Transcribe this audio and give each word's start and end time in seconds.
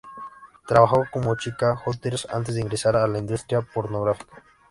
Trabajó 0.65 1.05
como 1.13 1.35
Chica 1.37 1.75
Hooters 1.75 2.27
antes 2.31 2.55
de 2.55 2.61
ingresar 2.61 2.95
a 2.95 3.05
la 3.05 3.19
industria 3.19 3.61
pornográfica. 3.61 4.41